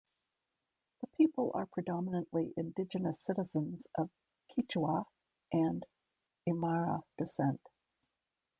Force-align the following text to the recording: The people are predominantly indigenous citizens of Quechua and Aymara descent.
The 1.01 1.07
people 1.15 1.51
are 1.53 1.67
predominantly 1.67 2.55
indigenous 2.57 3.19
citizens 3.19 3.85
of 3.93 4.09
Quechua 4.51 5.05
and 5.53 5.85
Aymara 6.49 7.03
descent. 7.19 7.61